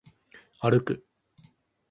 [0.59, 1.05] 歩く